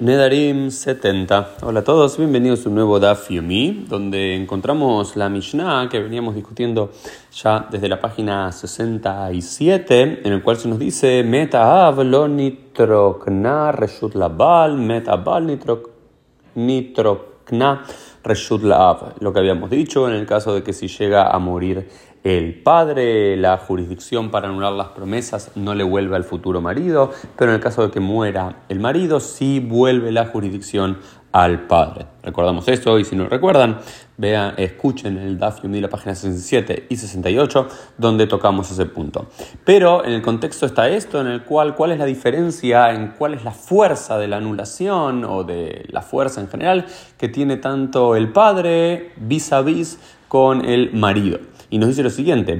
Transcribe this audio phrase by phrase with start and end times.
[0.00, 1.56] Nedarim 70.
[1.60, 6.34] Hola a todos, bienvenidos a un nuevo Daf Yomi, donde encontramos la Mishnah que veníamos
[6.34, 6.90] discutiendo
[7.34, 13.72] ya desde la página 67, en el cual se nos dice Meta av lo nitrokna
[13.72, 15.58] reshut labal, meta bal
[16.54, 17.84] nitrokna
[18.22, 21.88] reshut la Lo que habíamos dicho en el caso de que si llega a morir
[22.22, 27.50] el padre, la jurisdicción para anular las promesas no le vuelve al futuro marido, pero
[27.50, 30.98] en el caso de que muera el marido, sí vuelve la jurisdicción
[31.32, 32.06] al padre.
[32.22, 33.78] Recordamos esto y si no recuerdan,
[34.16, 39.28] vean, escuchen el Daf de la página 67 y 68 donde tocamos ese punto.
[39.64, 43.34] Pero en el contexto está esto en el cual cuál es la diferencia en cuál
[43.34, 48.09] es la fuerza de la anulación o de la fuerza en general que tiene tanto
[48.16, 51.38] el padre vis a vis con el marido.
[51.70, 52.56] Y nos dice lo siguiente,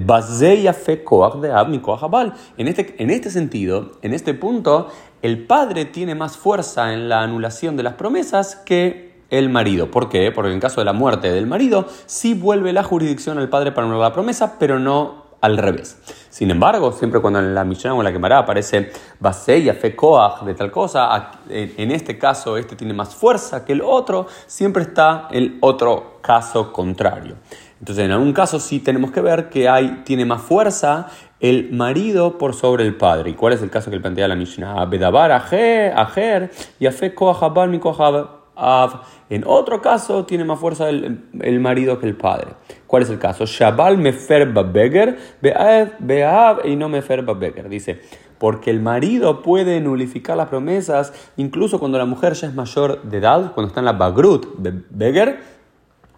[2.57, 4.89] en este, en este sentido, en este punto,
[5.23, 9.91] el padre tiene más fuerza en la anulación de las promesas que el marido.
[9.91, 10.31] ¿Por qué?
[10.33, 13.87] Porque en caso de la muerte del marido, sí vuelve la jurisdicción al padre para
[13.87, 15.99] anular la promesa, pero no al revés.
[16.29, 19.97] Sin embargo, siempre cuando en la misión o en la quemará aparece Baseya, fe
[20.45, 25.29] de tal cosa, en este caso este tiene más fuerza que el otro, siempre está
[25.31, 27.37] el otro caso contrario.
[27.81, 31.09] Entonces, en algún caso sí tenemos que ver que hay, tiene más fuerza
[31.41, 33.31] el marido por sobre el padre.
[33.31, 34.85] ¿Y cuál es el caso que plantea la Mishnah?
[34.85, 37.15] Bedabar, ajer, y afe
[38.57, 39.03] av.
[39.31, 42.49] En otro caso tiene más fuerza el, el, marido que el padre.
[42.91, 43.47] ¿Cuál es el caso?
[43.47, 47.69] Shabal mefer beger, beav y no mefer beger.
[47.69, 48.01] Dice,
[48.37, 53.19] porque el marido puede nulificar las promesas incluso cuando la mujer ya es mayor de
[53.19, 54.57] edad, cuando está en la bagrut,
[54.91, 55.39] beger,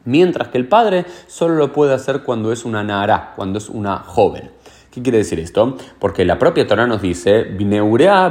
[0.06, 3.98] Mientras que el padre solo lo puede hacer cuando es una nara, cuando es una
[3.98, 4.50] joven.
[4.90, 5.76] ¿Qué quiere decir esto?
[5.98, 7.44] Porque la propia Torah nos dice,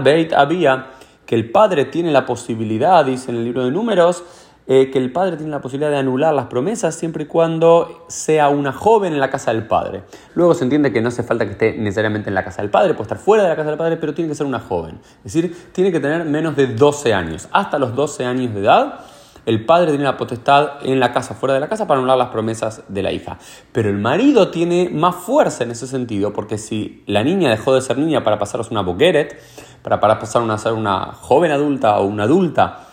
[0.03, 0.87] beit había,
[1.27, 4.23] que el padre tiene la posibilidad, dice en el libro de números,
[4.67, 8.49] eh, que el padre tiene la posibilidad de anular las promesas siempre y cuando sea
[8.49, 10.03] una joven en la casa del padre.
[10.35, 12.93] Luego se entiende que no hace falta que esté necesariamente en la casa del padre,
[12.93, 14.99] puede estar fuera de la casa del padre, pero tiene que ser una joven.
[15.25, 17.49] Es decir, tiene que tener menos de 12 años.
[17.51, 18.99] Hasta los 12 años de edad
[19.45, 22.29] el padre tiene la potestad en la casa, fuera de la casa, para anular las
[22.29, 23.39] promesas de la hija.
[23.71, 27.81] Pero el marido tiene más fuerza en ese sentido, porque si la niña dejó de
[27.81, 29.41] ser niña para pasar a una boqueret,
[29.81, 32.87] para, pasar a ser una joven adulta o una adulta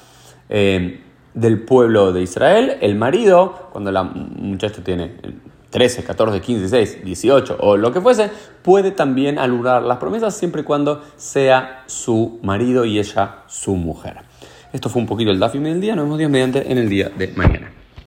[0.48, 5.12] eh, del pueblo de Israel, el marido, cuando la muchacha tiene
[5.70, 8.30] 13, 14, 15, 16, 18 o lo que fuese,
[8.62, 14.18] puede también anular las promesas siempre y cuando sea su marido y ella su mujer.
[14.72, 15.94] Esto fue un poquito el Dafim del día.
[15.94, 17.77] Nos vemos Dios mediante en el día de mañana.